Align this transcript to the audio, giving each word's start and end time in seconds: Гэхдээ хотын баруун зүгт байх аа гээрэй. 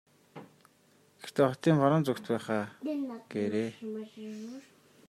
Гэхдээ 1.21 1.45
хотын 1.51 1.75
баруун 1.81 2.03
зүгт 2.05 2.25
байх 2.29 2.47
аа 2.57 2.65
гээрэй. 3.31 3.69